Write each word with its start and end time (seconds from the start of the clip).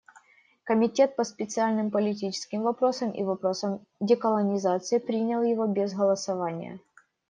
Комитет 0.63 1.15
по 1.15 1.23
специальным 1.23 1.91
политическим 1.91 2.63
вопросам 2.63 3.11
и 3.11 3.23
вопросам 3.23 3.85
деколонизации 3.99 4.97
принял 4.97 5.43
его 5.43 5.67
без 5.67 5.93
голосования. 5.93 6.79